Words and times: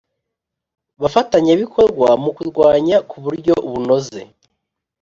bafatanyabikorwa 1.01 2.07
mu 2.23 2.31
kurwanya 2.37 2.97
ku 3.09 3.17
buryo 3.23 3.53
bunoze 3.71 4.21